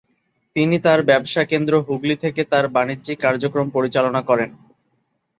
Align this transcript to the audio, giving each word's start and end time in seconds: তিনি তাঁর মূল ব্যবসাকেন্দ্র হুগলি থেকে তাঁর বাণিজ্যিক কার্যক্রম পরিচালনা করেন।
তিনি 0.55 0.75
তাঁর 0.79 0.99
মূল 0.99 1.09
ব্যবসাকেন্দ্র 1.09 1.73
হুগলি 1.87 2.15
থেকে 2.23 2.41
তাঁর 2.51 2.65
বাণিজ্যিক 2.67 3.17
কার্যক্রম 3.21 3.67
পরিচালনা 3.69 4.21
করেন। 4.29 4.49